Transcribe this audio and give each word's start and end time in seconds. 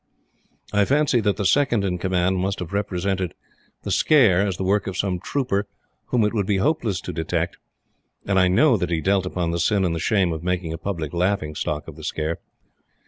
I 0.73 0.83
fancy 0.85 1.19
that 1.19 1.37
the 1.37 1.45
Second 1.45 1.85
in 1.85 1.99
Command 1.99 2.37
must 2.37 2.57
have 2.57 2.73
represented 2.73 3.35
the 3.83 3.91
scare 3.91 4.41
as 4.47 4.57
the 4.57 4.63
work 4.63 4.87
of 4.87 4.97
some 4.97 5.19
trooper 5.19 5.67
whom 6.05 6.23
it 6.23 6.33
would 6.33 6.47
be 6.47 6.57
hopeless 6.57 6.99
to 7.01 7.13
detect; 7.13 7.57
and 8.25 8.39
I 8.39 8.47
know 8.47 8.77
that 8.77 8.89
he 8.89 8.99
dwelt 8.99 9.27
upon 9.27 9.51
the 9.51 9.59
sin 9.59 9.85
and 9.85 9.93
the 9.93 9.99
shame 9.99 10.33
of 10.33 10.41
making 10.41 10.73
a 10.73 10.79
public 10.79 11.13
laughingstock 11.13 11.87
of 11.87 11.97
the 11.97 12.03
scare. 12.03 12.39